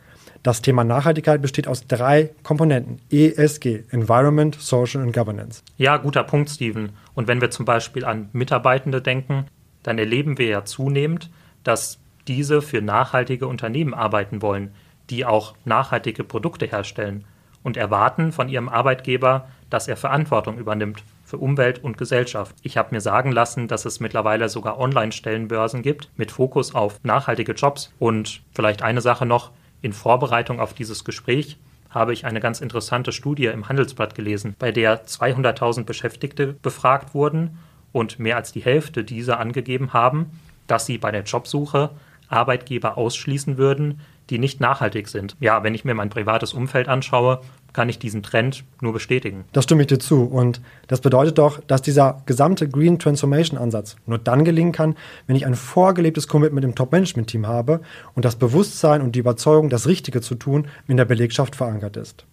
Das 0.43 0.63
Thema 0.63 0.85
Nachhaltigkeit 0.85 1.43
besteht 1.43 1.67
aus 1.67 1.87
drei 1.87 2.31
Komponenten. 2.45 3.01
ESG, 3.11 3.85
Environment, 3.91 4.55
Social 4.61 5.03
and 5.03 5.13
Governance. 5.13 5.63
Ja, 5.79 5.97
guter 5.97 6.23
Punkt, 6.23 6.49
Steven. 6.49 6.91
Und 7.19 7.27
wenn 7.27 7.41
wir 7.41 7.51
zum 7.51 7.65
Beispiel 7.65 8.05
an 8.05 8.29
Mitarbeitende 8.33 9.03
denken, 9.03 9.47
dann 9.83 9.99
erleben 9.99 10.39
wir 10.39 10.47
ja 10.47 10.65
zunehmend, 10.65 11.31
dass 11.65 11.99
diese 12.29 12.63
für 12.63 12.81
nachhaltige 12.81 13.49
Unternehmen 13.49 13.93
arbeiten 13.93 14.41
wollen, 14.41 14.73
die 15.11 15.25
auch 15.25 15.57
nachhaltige 15.65 16.23
Produkte 16.23 16.67
herstellen 16.67 17.25
und 17.65 17.77
erwarten 17.77 18.31
von 18.31 18.49
ihrem 18.49 18.69
Arbeitgeber, 18.69 19.49
dass 19.69 19.89
er 19.89 19.97
Verantwortung 19.97 20.59
übernimmt 20.59 21.03
für 21.25 21.39
Umwelt 21.39 21.83
und 21.83 21.99
Gesellschaft. 21.99 22.55
Ich 22.63 22.77
habe 22.77 22.95
mir 22.95 23.01
sagen 23.01 23.33
lassen, 23.33 23.67
dass 23.67 23.85
es 23.85 23.99
mittlerweile 23.99 24.49
sogar 24.49 24.79
Online-Stellenbörsen 24.79 25.83
gibt 25.83 26.11
mit 26.17 26.31
Fokus 26.31 26.73
auf 26.73 27.03
nachhaltige 27.03 27.55
Jobs. 27.55 27.93
Und 27.99 28.43
vielleicht 28.53 28.83
eine 28.83 29.01
Sache 29.01 29.27
noch, 29.27 29.51
in 29.83 29.93
Vorbereitung 29.93 30.61
auf 30.61 30.73
dieses 30.73 31.05
Gespräch 31.05 31.59
habe 31.91 32.13
ich 32.13 32.27
eine 32.27 32.41
ganz 32.41 32.61
interessante 32.61 33.13
Studie 33.13 33.47
im 33.47 33.69
Handelsblatt 33.69 34.15
gelesen, 34.15 34.55
bei 34.59 34.73
der 34.73 35.07
200.000 35.07 35.85
Beschäftigte 35.85 36.53
befragt 36.53 37.15
wurden 37.15 37.59
und 37.93 38.19
mehr 38.19 38.37
als 38.37 38.53
die 38.53 38.61
Hälfte 38.61 39.05
dieser 39.05 39.41
angegeben 39.41 39.93
haben, 39.93 40.31
dass 40.67 40.87
sie 40.87 40.99
bei 40.99 41.11
der 41.11 41.23
Jobsuche 41.23 41.91
Arbeitgeber 42.29 42.99
ausschließen 42.99 43.59
würden, 43.59 44.01
die 44.31 44.39
nicht 44.39 44.61
nachhaltig 44.61 45.09
sind. 45.09 45.37
Ja, 45.41 45.63
wenn 45.63 45.75
ich 45.75 45.85
mir 45.85 45.95
mein 45.95 46.11
privates 46.11 46.53
Umfeld 46.53 46.89
anschaue, 46.89 47.41
kann 47.73 47.89
ich 47.89 47.99
diesen 47.99 48.23
Trend 48.23 48.65
nur 48.81 48.93
bestätigen. 48.93 49.45
Das 49.53 49.65
stimme 49.65 49.83
ich 49.83 49.87
dir 49.87 49.99
zu. 49.99 50.25
Und 50.25 50.61
das 50.87 51.01
bedeutet 51.01 51.39
doch, 51.39 51.61
dass 51.61 51.83
dieser 51.83 52.23
gesamte 52.27 52.69
Green 52.69 52.99
Transformation 52.99 53.59
Ansatz 53.59 53.97
nur 54.07 54.19
dann 54.19 54.45
gelingen 54.45 54.73
kann, 54.73 54.97
wenn 55.27 55.37
ich 55.37 55.47
ein 55.47 55.55
vorgelebtes 55.55 56.29
Commitment 56.29 56.65
im 56.65 56.75
Top-Management-Team 56.75 57.47
habe 57.47 57.81
und 58.15 58.25
das 58.25 58.37
Bewusstsein 58.37 59.03
und 59.03 59.15
die 59.15 59.21
Überzeugung, 59.21 59.69
das 59.69 59.87
Richtige 59.87 60.21
zu 60.21 60.35
tun, 60.35 60.69
in 60.87 60.97
der 60.97 61.05
Belegschaft 61.05 61.57
verankert 61.57 61.97
ist. 61.97 62.25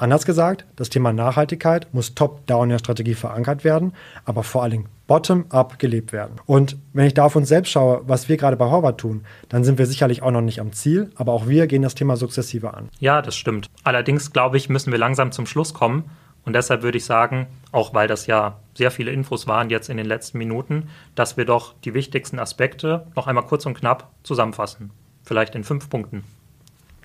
Anders 0.00 0.24
gesagt, 0.24 0.64
das 0.76 0.88
Thema 0.88 1.12
Nachhaltigkeit 1.12 1.92
muss 1.92 2.14
top-down 2.14 2.64
in 2.64 2.70
der 2.70 2.78
Strategie 2.78 3.12
verankert 3.12 3.64
werden, 3.64 3.92
aber 4.24 4.42
vor 4.42 4.62
allen 4.62 4.70
Dingen 4.70 4.88
bottom-up 5.06 5.78
gelebt 5.78 6.14
werden. 6.14 6.40
Und 6.46 6.78
wenn 6.94 7.04
ich 7.04 7.12
da 7.12 7.24
auf 7.24 7.36
uns 7.36 7.50
selbst 7.50 7.70
schaue, 7.70 8.00
was 8.06 8.26
wir 8.26 8.38
gerade 8.38 8.56
bei 8.56 8.64
Horvath 8.64 8.96
tun, 8.96 9.26
dann 9.50 9.62
sind 9.62 9.76
wir 9.76 9.84
sicherlich 9.84 10.22
auch 10.22 10.30
noch 10.30 10.40
nicht 10.40 10.58
am 10.58 10.72
Ziel, 10.72 11.10
aber 11.16 11.34
auch 11.34 11.48
wir 11.48 11.66
gehen 11.66 11.82
das 11.82 11.94
Thema 11.94 12.16
sukzessive 12.16 12.72
an. 12.72 12.88
Ja, 12.98 13.20
das 13.20 13.36
stimmt. 13.36 13.68
Allerdings, 13.84 14.32
glaube 14.32 14.56
ich, 14.56 14.70
müssen 14.70 14.90
wir 14.90 14.98
langsam 14.98 15.32
zum 15.32 15.44
Schluss 15.44 15.74
kommen. 15.74 16.04
Und 16.46 16.54
deshalb 16.54 16.80
würde 16.80 16.96
ich 16.96 17.04
sagen, 17.04 17.48
auch 17.70 17.92
weil 17.92 18.08
das 18.08 18.26
ja 18.26 18.56
sehr 18.72 18.90
viele 18.90 19.10
Infos 19.10 19.46
waren 19.46 19.68
jetzt 19.68 19.90
in 19.90 19.98
den 19.98 20.06
letzten 20.06 20.38
Minuten, 20.38 20.88
dass 21.14 21.36
wir 21.36 21.44
doch 21.44 21.74
die 21.84 21.92
wichtigsten 21.92 22.38
Aspekte 22.38 23.06
noch 23.14 23.26
einmal 23.26 23.44
kurz 23.44 23.66
und 23.66 23.74
knapp 23.74 24.08
zusammenfassen. 24.22 24.92
Vielleicht 25.24 25.54
in 25.54 25.62
fünf 25.62 25.90
Punkten. 25.90 26.24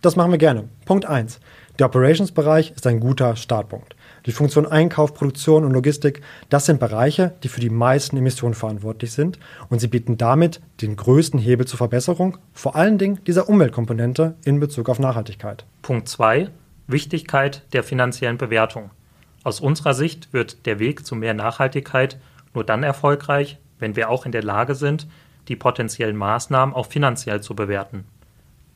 Das 0.05 0.15
machen 0.15 0.29
wir 0.29 0.37
gerne. 0.37 0.69
Punkt 0.85 1.05
1. 1.05 1.39
Der 1.77 1.88
Operations-Bereich 1.88 2.72
ist 2.72 2.88
ein 2.88 3.01
guter 3.01 3.36
Startpunkt. 3.36 3.98
Die 4.25 4.32
Funktion 4.32 4.65
Einkauf, 4.65 5.13
Produktion 5.13 5.65
und 5.65 5.72
Logistik, 5.72 6.22
das 6.50 6.65
sind 6.65 6.79
Bereiche, 6.79 7.36
die 7.44 7.50
für 7.50 7.60
die 7.60 7.70
meisten 7.70 8.15
Emissionen 8.15 8.53
verantwortlich 8.53 9.12
sind 9.12 9.39
und 9.67 9.79
sie 9.79 9.89
bieten 9.89 10.17
damit 10.17 10.62
den 10.82 10.96
größten 10.96 11.38
Hebel 11.38 11.67
zur 11.67 11.77
Verbesserung, 11.77 12.38
vor 12.53 12.77
allen 12.77 12.98
Dingen 12.98 13.20
dieser 13.27 13.50
Umweltkomponente 13.50 14.36
in 14.46 14.62
Bezug 14.62 14.88
auf 14.88 15.00
Nachhaltigkeit. 15.00 15.65
Punkt 15.82 16.08
2. 16.08 16.50
Wichtigkeit 16.88 17.63
der 17.74 17.84
finanziellen 17.84 18.38
Bewertung. 18.38 18.91
Aus 19.44 19.60
unserer 19.60 19.94
Sicht 19.94 20.32
wird 20.32 20.65
der 20.65 20.79
Weg 20.79 21.05
zu 21.05 21.13
mehr 21.15 21.34
Nachhaltigkeit 21.34 22.17
nur 22.53 22.63
dann 22.63 22.84
erfolgreich, 22.84 23.58
wenn 23.79 23.98
wir 23.98 24.10
auch 24.10 24.25
in 24.25 24.32
der 24.32 24.44
Lage 24.44 24.75
sind, 24.75 25.08
die 25.50 25.58
potenziellen 25.58 26.15
Maßnahmen 26.15 26.74
auch 26.74 26.86
finanziell 26.86 27.41
zu 27.41 27.53
bewerten. 27.53 28.05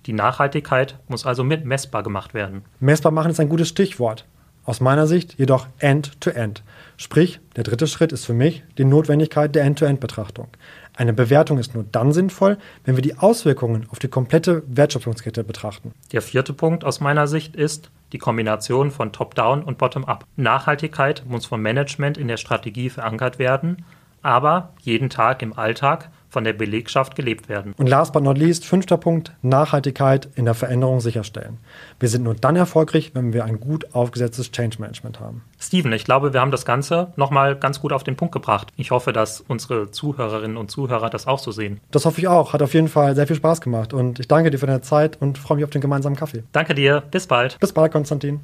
Die 0.06 0.14
Nachhaltigkeit 0.14 0.98
muss 1.08 1.26
also 1.26 1.44
mit 1.44 1.66
messbar 1.66 2.04
gemacht 2.04 2.34
werden. 2.34 2.64
Messbar 2.80 3.12
machen 3.12 3.32
ist 3.32 3.40
ein 3.40 3.50
gutes 3.50 3.70
Stichwort. 3.70 4.26
Aus 4.66 4.82
meiner 4.82 5.08
Sicht 5.08 5.36
jedoch 5.40 5.68
End-to-End. 5.80 6.60
-End. 6.60 6.64
Sprich, 6.98 7.40
der 7.56 7.64
dritte 7.64 7.88
Schritt 7.88 8.12
ist 8.12 8.26
für 8.26 8.34
mich 8.34 8.64
die 8.78 8.86
Notwendigkeit 8.86 9.56
der 9.56 9.64
End-to-End-Betrachtung. 9.64 10.48
Eine 10.96 11.14
Bewertung 11.14 11.58
ist 11.58 11.74
nur 11.74 11.86
dann 11.92 12.12
sinnvoll, 12.12 12.58
wenn 12.84 12.96
wir 12.96 13.02
die 13.02 13.18
Auswirkungen 13.18 13.88
auf 13.90 14.00
die 14.00 14.10
komplette 14.10 14.64
Wertschöpfungskette 14.68 15.44
betrachten. 15.44 15.94
Der 16.12 16.22
vierte 16.22 16.54
Punkt 16.54 16.84
aus 16.84 17.00
meiner 17.00 17.26
Sicht 17.26 17.56
ist 17.56 17.90
die 18.12 18.18
Kombination 18.18 18.92
von 18.92 19.14
Top-Down 19.14 19.64
und 19.64 19.78
Bottom-Up. 19.78 20.26
Nachhaltigkeit 20.36 21.24
muss 21.26 21.46
vom 21.46 21.62
Management 21.62 22.18
in 22.18 22.28
der 22.28 22.38
Strategie 22.38 22.90
verankert 22.90 23.40
werden, 23.40 23.86
aber 24.22 24.74
jeden 24.82 25.10
Tag 25.10 25.42
im 25.42 25.58
Alltag 25.58 26.10
von 26.30 26.44
der 26.44 26.54
Belegschaft 26.54 27.16
gelebt 27.16 27.50
werden. 27.50 27.74
Und 27.78 27.88
last 27.88 28.14
but 28.14 28.24
not 28.24 28.38
least, 28.38 28.66
fünfter 28.66 28.98
Punkt, 28.98 29.34
Nachhaltigkeit 29.42 30.30
in 30.36 30.46
der 30.46 30.54
Veränderung 30.54 31.00
sicherstellen. 31.00 31.58
Wir 32.00 32.10
sind 32.10 32.24
nur 32.24 32.36
dann 32.36 32.56
erfolgreich, 32.56 33.12
wenn 33.14 33.34
wir 33.34 33.46
ein 33.46 33.60
gut 33.60 33.94
aufgesetztes 33.94 34.52
Change 34.52 34.78
Management 34.80 35.20
haben. 35.20 35.44
Steven, 35.60 35.92
ich 35.92 36.06
glaube, 36.06 36.34
wir 36.34 36.42
haben 36.42 36.52
das 36.52 36.66
Ganze 36.66 37.14
nochmal 37.16 37.56
ganz 37.56 37.82
gut 37.82 37.92
auf 37.92 38.04
den 38.04 38.16
Punkt 38.16 38.34
gebracht. 38.34 38.72
Ich 38.78 38.92
hoffe, 38.92 39.12
dass 39.12 39.42
unsere 39.42 39.92
Zuhörerinnen 39.92 40.58
und 40.58 40.72
Zuhörer 40.72 41.10
das 41.10 41.28
auch 41.28 41.40
so 41.40 41.52
sehen. 41.52 41.80
Das 41.92 42.06
hoffe 42.06 42.22
ich 42.22 42.28
auch. 42.28 42.54
Hat 42.54 42.62
auf 42.62 42.74
jeden 42.74 42.88
Fall 42.88 43.16
sehr 43.16 43.28
viel 43.28 43.36
Spaß 43.36 43.62
gemacht 43.62 43.94
und 43.94 44.20
ich 44.20 44.28
danke 44.28 44.52
dir 44.52 44.60
für 44.60 44.68
deine 44.68 44.82
Zeit 44.82 45.22
und 45.22 45.38
freue 45.38 45.58
mich 45.58 45.66
auf 45.66 45.72
den 45.72 45.82
gemeinsamen 45.82 46.16
Kaffee. 46.16 46.44
Danke 46.52 46.76
dir. 46.76 47.02
Bis 47.12 47.28
bald. 47.28 47.60
Bis 47.60 47.74
bald, 47.74 47.92
Konstantin. 47.92 48.42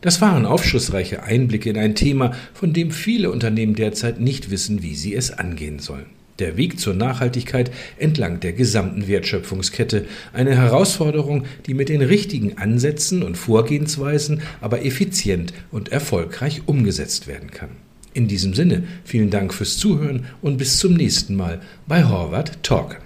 Das 0.00 0.20
waren 0.20 0.46
aufschlussreiche 0.46 1.22
Einblicke 1.22 1.70
in 1.70 1.78
ein 1.78 1.94
Thema, 1.94 2.32
von 2.54 2.72
dem 2.72 2.90
viele 2.90 3.30
Unternehmen 3.30 3.74
derzeit 3.74 4.20
nicht 4.20 4.50
wissen, 4.50 4.82
wie 4.82 4.94
sie 4.94 5.14
es 5.14 5.30
angehen 5.30 5.78
sollen. 5.78 6.06
Der 6.38 6.58
Weg 6.58 6.78
zur 6.78 6.92
Nachhaltigkeit 6.92 7.70
entlang 7.98 8.40
der 8.40 8.52
gesamten 8.52 9.08
Wertschöpfungskette, 9.08 10.04
eine 10.34 10.54
Herausforderung, 10.54 11.44
die 11.64 11.72
mit 11.72 11.88
den 11.88 12.02
richtigen 12.02 12.58
Ansätzen 12.58 13.22
und 13.22 13.36
Vorgehensweisen 13.36 14.42
aber 14.60 14.84
effizient 14.84 15.54
und 15.70 15.88
erfolgreich 15.88 16.62
umgesetzt 16.66 17.26
werden 17.26 17.50
kann. 17.50 17.70
In 18.12 18.28
diesem 18.28 18.52
Sinne, 18.54 18.84
vielen 19.04 19.30
Dank 19.30 19.54
fürs 19.54 19.78
Zuhören 19.78 20.26
und 20.42 20.58
bis 20.58 20.78
zum 20.78 20.94
nächsten 20.94 21.36
Mal 21.36 21.60
bei 21.86 22.04
Horvath 22.04 22.62
Talk. 22.62 23.00